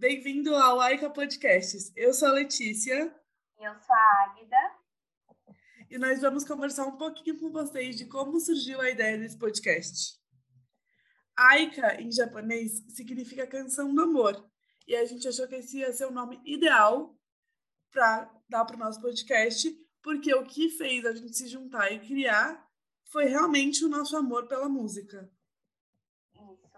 [0.00, 1.92] Bem-vindo ao Aika Podcasts.
[1.94, 3.14] Eu sou a Letícia.
[3.58, 4.56] Eu sou a Águida.
[5.90, 10.18] E nós vamos conversar um pouquinho com vocês de como surgiu a ideia desse podcast.
[11.36, 14.50] Aika, em japonês, significa canção do amor.
[14.88, 17.14] E a gente achou que esse ia ser o nome ideal
[17.90, 19.70] para dar para o nosso podcast,
[20.02, 22.66] porque o que fez a gente se juntar e criar
[23.04, 25.30] foi realmente o nosso amor pela música.
[26.34, 26.70] Isso.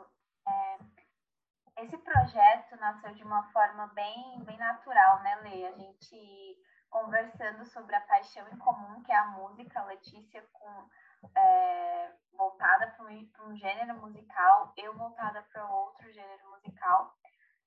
[0.49, 0.79] É,
[1.83, 5.67] esse projeto nasceu de uma forma bem, bem natural, né, Lê?
[5.67, 6.57] A gente
[6.89, 10.89] conversando sobre a paixão em comum que é a música, Letícia com
[11.37, 17.17] é, voltada para um, um, gênero musical, eu voltada para outro gênero musical,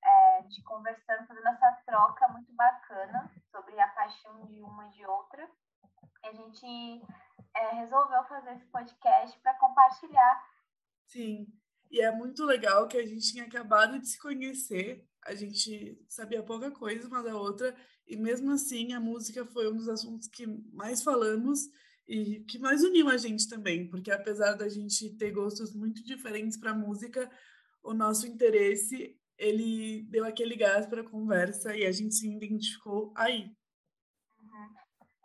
[0.03, 5.05] é, de conversando, fazendo essa troca muito bacana sobre a paixão de uma e de
[5.05, 5.49] outra.
[6.23, 7.01] E a gente
[7.55, 10.45] é, resolveu fazer esse podcast para compartilhar.
[11.07, 11.47] Sim,
[11.95, 16.43] e é muito legal que a gente tinha acabado de se conhecer, a gente sabia
[16.43, 17.73] pouca coisa uma da outra,
[18.05, 21.59] e mesmo assim a música foi um dos assuntos que mais falamos
[22.05, 26.57] e que mais uniu a gente também, porque apesar da gente ter gostos muito diferentes
[26.57, 27.31] para música,
[27.81, 33.13] o nosso interesse ele deu aquele gás para a conversa e a gente se identificou
[33.15, 33.55] aí.
[34.37, 34.75] Uhum.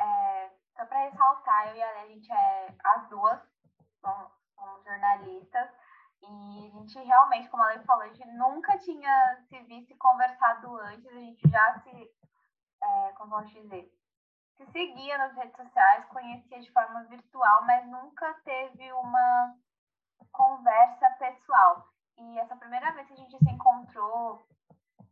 [0.01, 3.41] É, só para ressaltar, eu e a Lê, a gente é as duas,
[4.01, 4.31] somos,
[4.85, 5.80] jornalistas,
[6.23, 9.97] e a gente realmente, como a Lê falou, a gente nunca tinha se visto e
[9.97, 12.11] conversado antes, a gente já se,
[12.83, 13.91] é, como posso dizer,
[14.57, 19.55] se seguia nas redes sociais, conhecia de forma virtual, mas nunca teve uma
[20.33, 21.89] conversa pessoal.
[22.19, 24.47] E essa primeira vez que a gente se encontrou,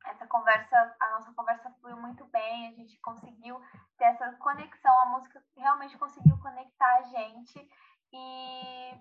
[0.04, 3.60] essa conversa, a nossa conversa fluiu muito bem, a gente conseguiu
[3.96, 7.70] ter essa conexão, a música realmente conseguiu conectar a gente
[8.12, 8.94] e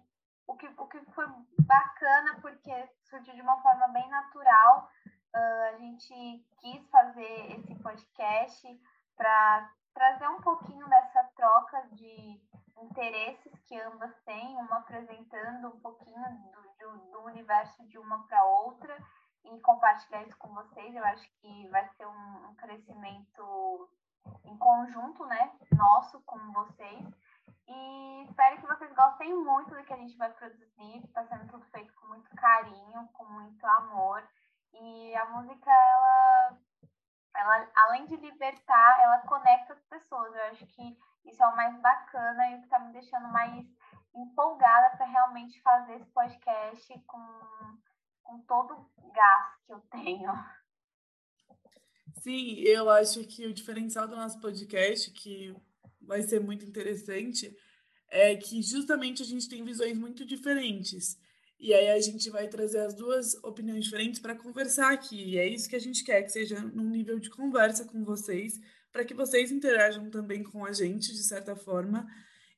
[0.47, 1.27] o que, o que foi
[1.59, 4.89] bacana porque surgiu de uma forma bem natural.
[5.35, 8.81] Uh, a gente quis fazer esse podcast
[9.15, 12.41] para trazer um pouquinho dessa troca de
[12.81, 18.43] interesses que ambas têm, uma apresentando um pouquinho do, do, do universo de uma para
[18.45, 18.97] outra
[19.43, 20.95] e compartilhar isso com vocês.
[20.95, 23.89] Eu acho que vai ser um, um crescimento
[24.45, 27.05] em conjunto, né, nosso com vocês.
[27.67, 31.03] E espero que vocês gostem muito do que a gente vai produzir.
[31.03, 34.23] Está sendo tudo feito com muito carinho, com muito amor.
[34.73, 36.57] E a música, ela
[37.37, 40.33] ela, além de libertar, ela conecta as pessoas.
[40.33, 43.65] Eu acho que isso é o mais bacana e o que está me deixando mais
[44.15, 47.77] empolgada para realmente fazer esse podcast com,
[48.23, 50.31] com todo o gás que eu tenho.
[52.21, 55.55] Sim, eu acho que o diferencial do nosso podcast, que
[56.07, 57.55] vai ser muito interessante,
[58.09, 61.17] é que justamente a gente tem visões muito diferentes.
[61.59, 65.31] E aí a gente vai trazer as duas opiniões diferentes para conversar aqui.
[65.31, 68.59] E é isso que a gente quer, que seja num nível de conversa com vocês,
[68.91, 72.07] para que vocês interajam também com a gente, de certa forma.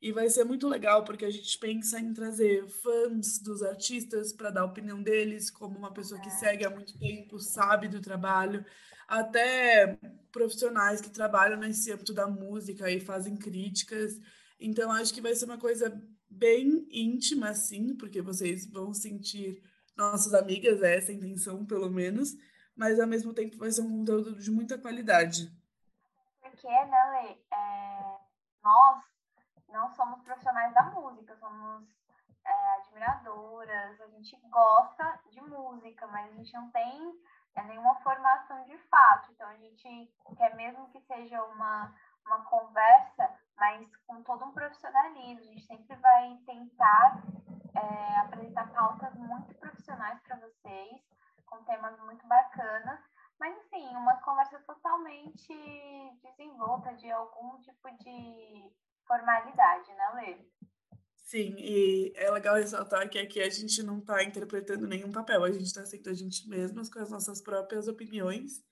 [0.01, 4.49] E vai ser muito legal, porque a gente pensa em trazer fãs dos artistas para
[4.49, 8.63] dar a opinião deles, como uma pessoa que segue há muito tempo, sabe do trabalho,
[9.09, 9.97] até
[10.31, 14.13] profissionais que trabalham nesse âmbito da música e fazem críticas.
[14.59, 15.91] Então, acho que vai ser uma coisa
[16.29, 19.63] bem íntima, assim, porque vocês vão sentir
[19.97, 22.35] nossas amigas, é essa a intenção, pelo menos,
[22.75, 25.51] mas ao mesmo tempo vai ser um conteúdo de muita qualidade.
[26.39, 28.17] Porque, né, é,
[28.63, 29.03] nós
[29.69, 31.83] não somos profissionais da música, somos
[32.45, 37.19] é, admiradoras, a gente gosta de música, mas a gente não tem
[37.55, 41.93] é, nenhuma formação de fato, então a gente quer mesmo que seja uma,
[42.25, 43.29] uma conversa
[43.59, 45.41] mas com todo um profissionalismo.
[45.41, 47.23] A gente sempre vai tentar
[47.75, 51.01] é, apresentar pautas muito profissionais para vocês,
[51.45, 52.99] com temas muito bacanas,
[53.39, 55.53] mas assim, uma conversa totalmente
[56.23, 58.71] desenvolta de algum tipo de
[59.05, 60.45] formalidade, né, Lê?
[61.29, 65.51] Sim, e é legal ressaltar que aqui a gente não está interpretando nenhum papel, a
[65.51, 68.63] gente está sendo a gente mesmas com as nossas próprias opiniões,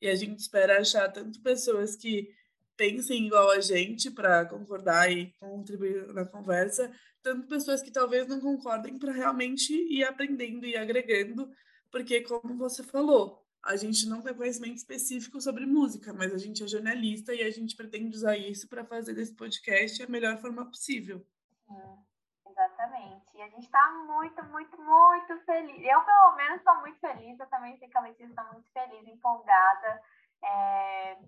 [0.00, 2.34] e a gente espera achar tanto pessoas que
[2.78, 6.90] pensem igual a gente para concordar e contribuir na conversa,
[7.22, 11.50] tanto pessoas que talvez não concordem para realmente ir aprendendo e agregando,
[11.90, 16.64] porque como você falou, a gente não tem conhecimento específico sobre música, mas a gente
[16.64, 20.64] é jornalista e a gente pretende usar isso para fazer desse podcast a melhor forma
[20.64, 21.22] possível.
[21.68, 22.04] Sim,
[22.46, 23.36] exatamente.
[23.36, 25.84] E a gente está muito, muito, muito feliz.
[25.84, 27.38] Eu, pelo menos, estou muito feliz.
[27.38, 30.02] Eu também sei que a Letícia está muito feliz, empolgada.
[30.42, 31.18] É...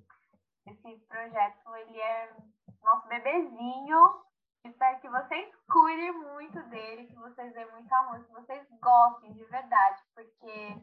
[0.66, 2.34] Esse projeto, ele é
[2.82, 4.25] nosso bebezinho.
[4.64, 9.44] Espero que vocês cuidem muito dele, que vocês dêem muito amor, que vocês gostem de
[9.44, 10.76] verdade, porque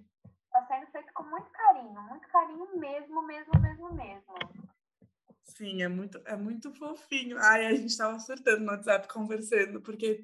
[0.45, 4.33] está sendo feito com muito carinho, muito carinho mesmo, mesmo, mesmo, mesmo.
[5.57, 7.35] Sim, é muito, é muito fofinho.
[7.39, 10.23] Ai, a gente estava acertando no WhatsApp conversando, porque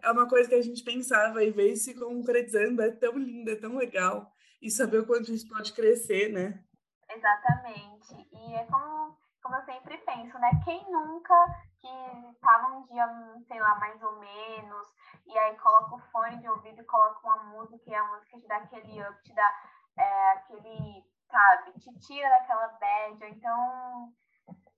[0.00, 3.56] é uma coisa que a gente pensava e ver se concretizando é tão lindo, é
[3.56, 4.30] tão legal.
[4.62, 6.62] E saber o quanto isso pode crescer, né?
[7.10, 8.14] Exatamente.
[8.32, 10.50] E é como, como eu sempre penso, né?
[10.64, 11.34] Quem nunca
[11.80, 13.04] que tá num dia,
[13.48, 14.88] sei lá, mais ou menos,
[15.26, 18.46] e aí coloca o fone de ouvido e coloca uma música, e a música te
[18.46, 19.54] dá aquele up, te dá
[19.98, 24.12] é, aquele, sabe, te tira daquela bad, então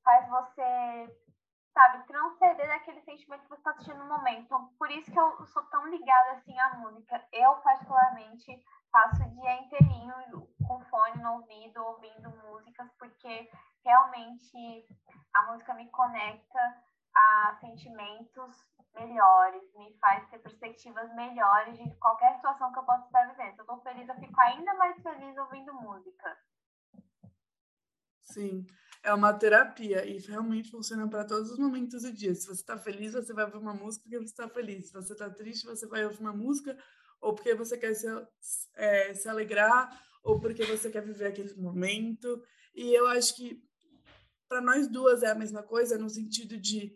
[0.02, 1.16] faz você,
[1.72, 4.44] sabe, transcender daquele sentimento que você está assistindo no momento.
[4.44, 7.26] Então, por isso que eu sou tão ligada assim à música.
[7.32, 13.50] Eu, particularmente, passo o dia inteirinho com fone no ouvido, ouvindo músicas, porque
[13.84, 14.86] realmente
[15.34, 16.82] a música me conecta
[17.14, 23.26] a sentimentos melhores, me faz ter perspectivas melhores de qualquer situação que eu possa estar
[23.28, 23.54] vivendo.
[23.54, 26.38] Se eu estou feliz, eu fico ainda mais feliz ouvindo música.
[28.22, 28.64] Sim
[29.02, 32.34] é uma terapia e realmente funciona para todos os momentos do dia.
[32.34, 34.88] Se você está feliz, você vai ouvir uma música porque você está feliz.
[34.88, 36.76] Se você está triste, você vai ouvir uma música
[37.20, 38.06] ou porque você quer se,
[38.74, 39.90] é, se alegrar
[40.22, 42.42] ou porque você quer viver aquele momento.
[42.74, 43.62] E eu acho que
[44.48, 46.92] para nós duas é a mesma coisa no sentido de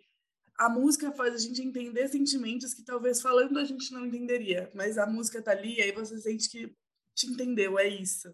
[0.57, 4.99] a música faz a gente entender sentimentos que talvez falando a gente não entenderia, mas
[4.99, 6.77] a música tá ali e aí você sente que
[7.15, 8.33] te entendeu, é isso.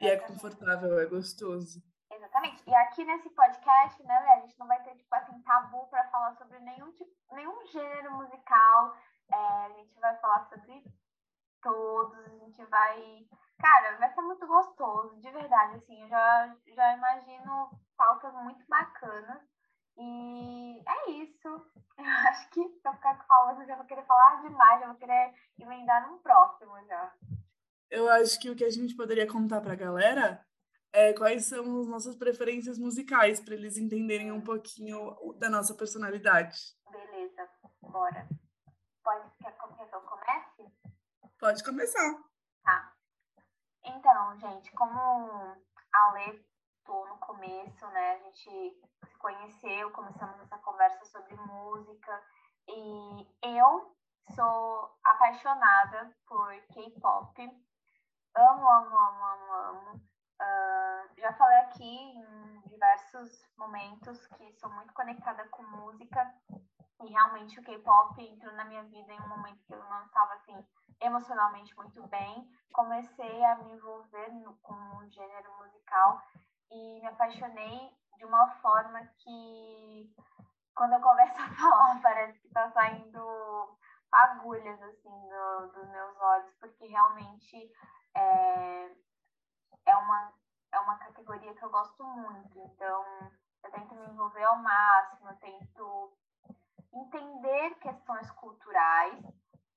[0.00, 1.82] E é confortável, é gostoso.
[2.46, 2.62] Exatamente.
[2.66, 6.34] E aqui nesse podcast, né, a gente não vai ter, tipo assim, tabu para falar
[6.36, 8.96] sobre nenhum, tipo, nenhum gênero musical.
[9.32, 10.84] É, a gente vai falar sobre
[11.62, 13.26] todos, a gente vai.
[13.58, 19.42] Cara, vai ser muito gostoso, de verdade, assim, eu já, já imagino pautas muito bacanas.
[19.98, 21.48] E é isso.
[21.96, 24.96] Eu acho que se eu ficar falando, eu já vou querer falar demais, já vou
[24.96, 27.10] querer emendar num próximo já.
[27.90, 30.46] Eu acho que o que a gente poderia contar pra galera
[30.96, 36.56] é, quais são as nossas preferências musicais, para eles entenderem um pouquinho da nossa personalidade.
[36.90, 37.46] Beleza,
[37.82, 38.26] bora.
[39.04, 40.72] Pode, que eu comece?
[41.38, 42.14] Pode começar.
[42.64, 42.94] Tá.
[43.84, 46.42] Então, gente, como a Lê
[46.86, 48.12] tô no começo, né?
[48.12, 52.22] A gente se conheceu, começamos essa conversa sobre música
[52.68, 53.94] e eu
[54.34, 57.42] sou apaixonada por K-pop.
[58.34, 60.15] Amo, amo, amo, amo, amo.
[60.40, 66.34] Uh, já falei aqui em diversos momentos que sou muito conectada com música
[67.02, 70.34] e realmente o K-pop entrou na minha vida em um momento que eu não estava
[70.34, 70.64] assim
[71.00, 72.48] emocionalmente muito bem.
[72.72, 76.20] Comecei a me envolver no, com o gênero musical
[76.70, 80.14] e me apaixonei de uma forma que
[80.74, 83.78] quando eu começo a falar parece que está saindo
[84.12, 87.70] agulhas assim do, dos meus olhos porque realmente
[88.14, 88.90] é,
[89.86, 90.32] é uma,
[90.72, 92.58] é uma categoria que eu gosto muito.
[92.58, 93.04] Então,
[93.64, 96.12] eu tento me envolver ao máximo, eu tento
[96.92, 99.24] entender questões culturais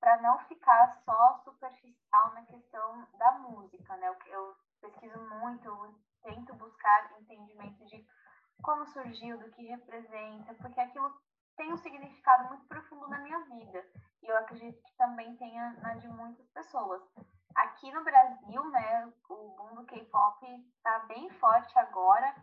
[0.00, 4.16] para não ficar só superficial na questão da música, né?
[4.26, 8.06] Eu pesquiso muito, eu tento buscar entendimento de
[8.62, 11.14] como surgiu, do que representa, porque aquilo
[11.56, 13.84] tem um significado muito profundo na minha vida.
[14.22, 17.02] E eu acredito que também tenha na de muitas pessoas.
[17.54, 22.34] Aqui no Brasil, né, o boom do K-pop está bem forte agora,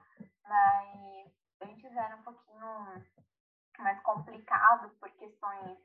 [0.43, 3.03] mas antes era um pouquinho
[3.79, 5.77] mais complicado por questões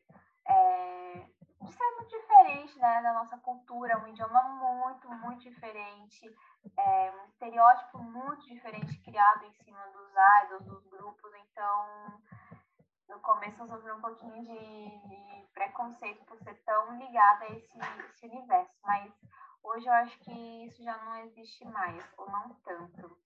[0.46, 1.26] é,
[1.60, 6.34] de ser muito diferente né, da nossa cultura, um idioma muito, muito diferente,
[6.76, 10.10] é, um estereótipo muito diferente criado em cima dos
[10.44, 12.20] idols, dos grupos, então
[13.12, 17.78] no começo eu sofri um pouquinho de, de, preconceito por ser tão ligada a esse,
[18.14, 19.12] esse universo, mas
[19.62, 23.18] hoje eu acho que isso já não existe mais, ou não tanto.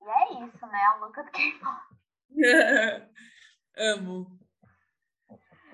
[0.00, 0.84] E é isso, né?
[0.84, 1.80] A louca do K-pop.
[3.76, 4.38] Amo.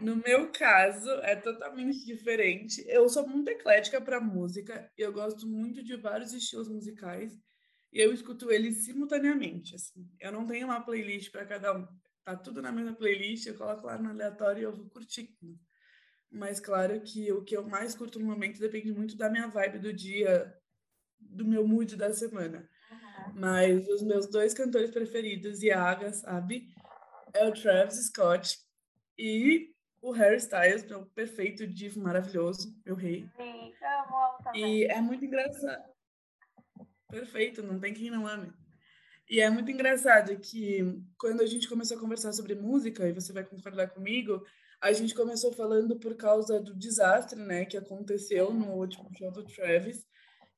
[0.00, 2.84] No meu caso, é totalmente diferente.
[2.86, 7.32] Eu sou muito eclética para música, eu gosto muito de vários estilos musicais
[7.92, 9.74] e eu escuto eles simultaneamente.
[9.74, 10.08] Assim.
[10.20, 11.86] Eu não tenho uma playlist para cada um
[12.24, 15.58] tá tudo na mesma playlist, eu coloco lá no aleatório e eu vou curtindo.
[16.30, 19.78] Mas claro que o que eu mais curto no momento depende muito da minha vibe
[19.78, 20.52] do dia,
[21.20, 22.68] do meu mood da semana.
[22.90, 23.32] Uhum.
[23.34, 26.74] Mas os meus dois cantores preferidos, Yaga, sabe?
[27.32, 28.58] É o Travis Scott
[29.18, 33.28] e o Harry Styles, meu perfeito divo maravilhoso, meu rei.
[33.36, 34.82] Sim, amo, amo também.
[34.82, 35.84] E é muito engraçado.
[37.08, 38.52] Perfeito, não tem quem não ame.
[39.28, 40.80] E é muito engraçado que
[41.18, 44.42] quando a gente começou a conversar sobre música, e você vai concordar comigo,
[44.80, 49.44] a gente começou falando por causa do desastre, né, que aconteceu no último show do
[49.44, 50.04] Travis.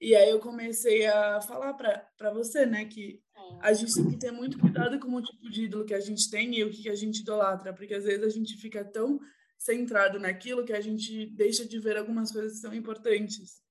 [0.01, 3.23] E aí eu comecei a falar para você, né, que
[3.61, 6.29] a gente tem que ter muito cuidado com o tipo de ídolo que a gente
[6.29, 9.21] tem e o que a gente idolatra, porque às vezes a gente fica tão
[9.57, 13.63] centrado naquilo que a gente deixa de ver algumas coisas que são importantes.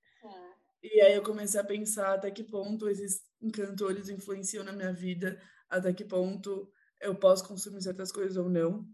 [0.81, 3.21] E aí eu comecei a pensar até que ponto esses
[3.51, 6.71] cantores influenciam na minha vida, até que ponto
[7.01, 8.85] eu posso consumir certas coisas ou não.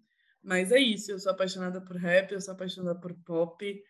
[0.44, 3.84] Mas é isso, eu sou apaixonada por rap, eu sou apaixonada por pop,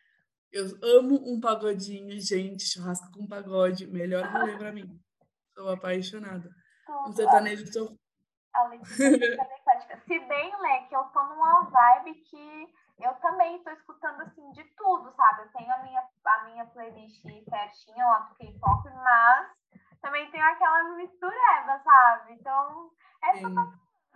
[0.52, 5.00] eu amo um pagodinho, gente, churrasco com pagode, melhor rolê pra mim.
[5.56, 6.50] Sou apaixonada.
[7.08, 7.98] Um sertanejo que sou...
[10.06, 12.68] Se bem, Lé, que eu tô numa vibe que
[13.00, 15.44] eu também tô escutando, assim, de tudo, sabe?
[15.44, 19.48] Eu tenho a minha, a minha playlist certinha lá do K-pop, mas
[20.02, 22.34] também tenho aquela mistureba, sabe?
[22.34, 22.92] Então,
[23.24, 23.50] é só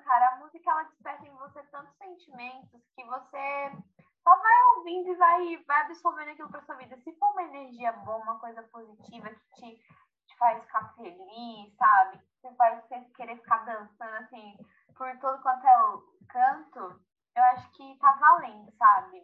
[0.06, 3.72] cara, a música, ela desperta em você tantos sentimentos que você
[4.24, 6.98] só vai ouvindo e vai, vai absorvendo aquilo para sua vida.
[7.01, 9.75] Se for uma energia boa, uma coisa positiva que te,
[10.27, 12.20] te faz ficar feliz, sabe?
[12.42, 14.58] Que faz você querer ficar dançando assim
[14.96, 17.01] por todo quanto é o canto,
[17.36, 19.24] eu acho que tá valendo, sabe?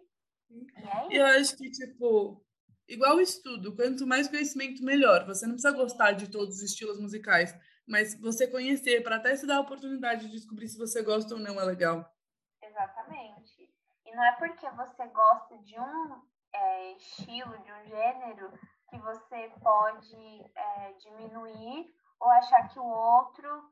[0.50, 1.16] E é isso.
[1.16, 2.44] Eu acho que, tipo,
[2.92, 5.26] igual estudo, quanto mais conhecimento, melhor.
[5.26, 7.56] Você não precisa gostar de todos os estilos musicais,
[7.88, 11.40] mas você conhecer para até se dar a oportunidade de descobrir se você gosta ou
[11.40, 12.06] não é legal.
[12.62, 13.74] Exatamente.
[14.06, 16.22] E não é porque você gosta de um
[16.54, 18.52] é, estilo, de um gênero,
[18.90, 23.72] que você pode é, diminuir ou achar que o outro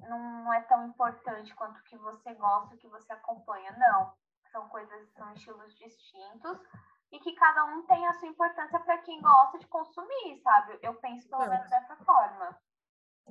[0.00, 3.72] não, não é tão importante quanto o que você gosta, o que você acompanha.
[3.72, 4.12] Não.
[4.52, 6.58] São coisas, são estilos distintos
[7.12, 10.78] e que cada um tem a sua importância para quem gosta de consumir, sabe?
[10.82, 12.56] Eu penso pelo menos dessa forma.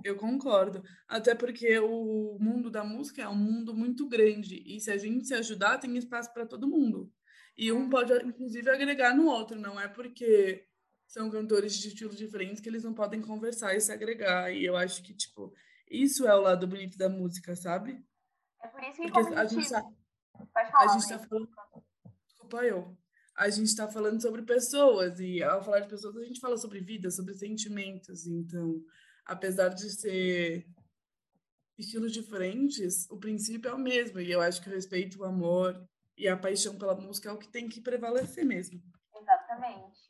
[0.03, 0.83] Eu concordo.
[1.07, 4.62] Até porque o mundo da música é um mundo muito grande.
[4.65, 7.12] E se a gente se ajudar, tem espaço para todo mundo.
[7.57, 9.59] E um pode, inclusive, agregar no outro.
[9.59, 10.65] Não é porque
[11.07, 14.51] são cantores de estilos diferentes que eles não podem conversar e se agregar.
[14.51, 15.53] E eu acho que, tipo,
[15.89, 18.01] isso é o lado bonito da música, sabe?
[18.62, 19.69] É por isso que porque a gente...
[19.69, 19.81] Tá,
[20.53, 21.50] pode falar, a gente tá falando...
[22.27, 22.98] Desculpa eu.
[23.39, 25.19] A gente está falando sobre pessoas.
[25.19, 28.27] E ao falar de pessoas, a gente fala sobre vida, sobre sentimentos.
[28.27, 28.84] Então
[29.29, 30.65] apesar de ser
[31.77, 34.19] estilos diferentes, o princípio é o mesmo.
[34.19, 35.75] E eu acho que o respeito, o amor
[36.17, 38.81] e a paixão pela música é o que tem que prevalecer mesmo.
[39.15, 40.10] Exatamente.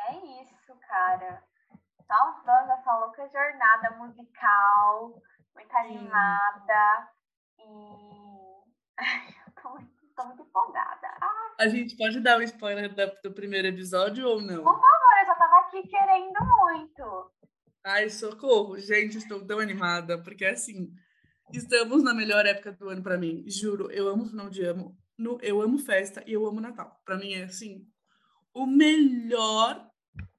[0.00, 1.42] É isso, cara.
[2.44, 5.22] Dois essa louca jornada musical,
[5.54, 7.08] muito animada.
[7.58, 7.62] E
[8.98, 11.08] eu tô muito, tô muito empolgada.
[11.20, 11.54] Ah.
[11.60, 14.62] A gente pode dar um spoiler do primeiro episódio ou não?
[14.62, 17.30] Por favor, eu já tava aqui querendo muito.
[17.84, 20.92] Ai, socorro, gente, estou tão animada, porque assim,
[21.52, 23.44] estamos na melhor época do ano para mim.
[23.46, 24.96] Juro, eu amo final de ano,
[25.42, 27.00] eu amo festa e eu amo Natal.
[27.04, 27.86] Para mim é assim,
[28.54, 29.88] o melhor.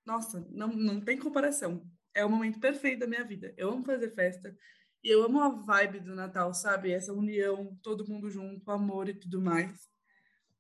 [0.06, 1.84] Nossa, não, não tem comparação.
[2.14, 3.54] É o momento perfeito da minha vida.
[3.58, 4.54] Eu amo fazer festa
[5.04, 6.92] e eu amo a vibe do Natal, sabe?
[6.92, 9.90] Essa união, todo mundo junto, amor e tudo mais.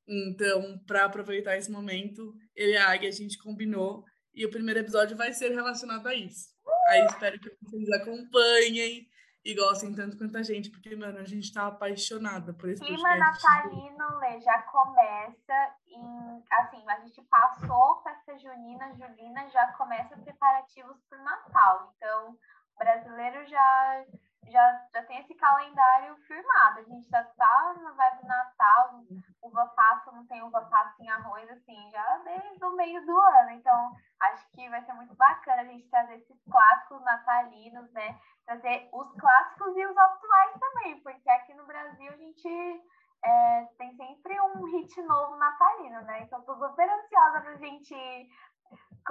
[0.07, 4.79] Então, para aproveitar esse momento, eu e a Águia, a gente combinou e o primeiro
[4.79, 6.50] episódio vai ser relacionado a isso.
[6.88, 9.07] Aí espero que vocês acompanhem
[9.43, 13.15] e gostem tanto quanto a gente, porque, mano, a gente tá apaixonada por esse Clima
[13.15, 16.43] natalino, Lê, já começa em...
[16.51, 21.93] Assim, a gente passou festa junina, julina, já começa preparativos pro Natal.
[21.95, 22.38] Então,
[22.75, 24.05] o brasileiro já
[24.51, 26.79] já, já tem esse calendário firmado.
[26.79, 29.01] A gente já tá na vibe do Natal,
[29.41, 33.51] uva passa, não tem uva passa em arroz, assim, já desde o meio do ano.
[33.51, 38.20] Então, acho que vai ser muito bacana a gente trazer esses clássicos natalinos, né?
[38.46, 42.84] Trazer os clássicos e os atuais também, porque aqui no Brasil a gente
[43.24, 46.24] é, tem sempre um hit novo natalino, né?
[46.24, 48.29] Então, tô super ansiosa pra gente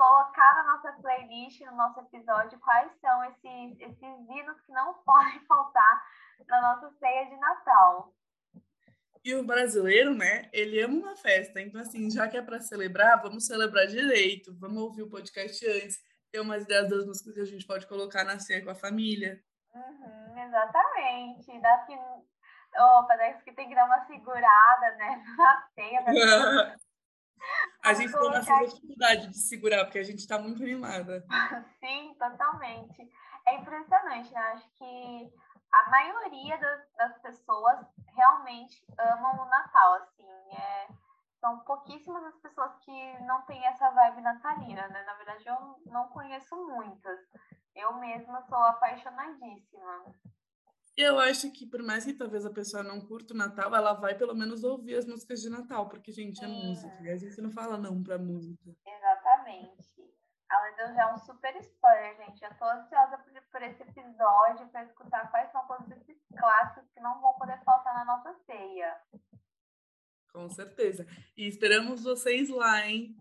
[0.01, 5.41] colocar na nossa playlist, no nosso episódio, quais são esses, esses hinos que não podem
[5.41, 6.03] faltar
[6.49, 8.15] na nossa ceia de Natal.
[9.23, 11.61] E o brasileiro, né, ele ama uma festa.
[11.61, 15.99] Então, assim, já que é para celebrar, vamos celebrar direito, vamos ouvir o podcast antes,
[16.33, 19.39] ter umas ideias das músicas que a gente pode colocar na ceia com a família.
[19.75, 21.61] Uhum, exatamente.
[21.61, 26.01] Dá que, oh, parece que tem que dar uma segurada, né, na ceia.
[26.01, 26.77] Né?
[27.83, 31.25] A gente tem uma dificuldade de segurar, porque a gente está muito animada.
[31.81, 33.09] Sim, totalmente.
[33.47, 34.41] É impressionante, né?
[34.53, 35.33] Acho que
[35.73, 37.79] a maioria das, das pessoas
[38.15, 40.89] realmente amam o Natal, assim, é,
[41.41, 45.03] são pouquíssimas as pessoas que não têm essa vibe natalina, né?
[45.05, 47.19] Na verdade, eu não conheço muitas.
[47.75, 50.05] Eu mesma sou apaixonadíssima.
[51.01, 54.15] Eu acho que por mais que talvez a pessoa não curta o Natal, ela vai
[54.15, 56.67] pelo menos ouvir as músicas de Natal, porque, gente, é Sim.
[56.67, 57.03] música.
[57.03, 58.71] E a gente não fala não pra música.
[58.87, 59.81] Exatamente.
[60.51, 62.45] Além de já é um super spoiler, gente.
[62.45, 67.01] Eu tô ansiosa por, por esse episódio para escutar quais são todos esses clássicos que
[67.01, 69.01] não vão poder faltar na nossa ceia.
[70.33, 71.07] Com certeza.
[71.37, 73.17] E esperamos vocês lá, hein?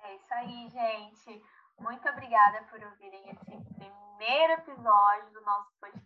[0.00, 1.42] É isso aí, gente.
[1.78, 3.44] Muito obrigada por ouvirem esse
[3.74, 5.99] primeiro episódio do nosso podcast.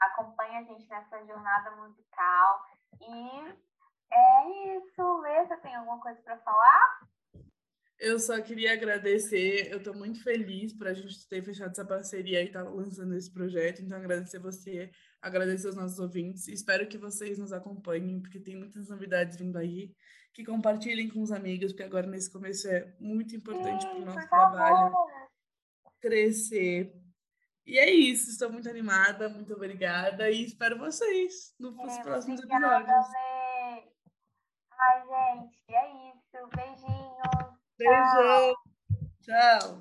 [0.00, 2.64] Acompanhe a gente nessa jornada musical.
[3.00, 3.54] E
[4.12, 5.20] é isso.
[5.20, 7.00] Lê, você tem alguma coisa para falar?
[7.98, 12.42] Eu só queria agradecer, eu estou muito feliz por a gente ter fechado essa parceria
[12.42, 13.82] e estar tá lançando esse projeto.
[13.82, 16.48] Então, agradecer você, agradecer os nossos ouvintes.
[16.48, 19.94] Espero que vocês nos acompanhem, porque tem muitas novidades vindo aí.
[20.32, 24.28] Que compartilhem com os amigos, porque agora nesse começo é muito importante para o nosso
[24.28, 24.94] trabalho
[26.00, 26.94] crescer.
[27.66, 32.80] E é isso, estou muito animada, muito obrigada e espero vocês nos é, próximos obrigada,
[32.80, 33.08] episódios.
[33.12, 33.82] Lê.
[34.78, 36.48] Ai, gente, é isso.
[36.56, 37.60] Beijinhos.
[37.78, 38.54] Beijão.
[39.22, 39.78] Tchau.